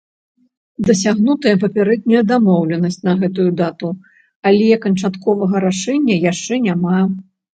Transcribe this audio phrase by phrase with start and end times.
[0.85, 3.89] Дасягнутая папярэдняя дамоўленасць на гэтую дату,
[4.51, 6.99] але канчатковага рашэння яшчэ няма.